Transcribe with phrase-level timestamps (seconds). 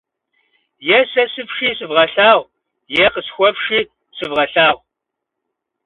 [0.97, 2.41] Е сэ сыфши сывгъэлъагъу,
[3.03, 3.79] е къысхуэфши
[4.17, 4.77] сывгъэлъагъу.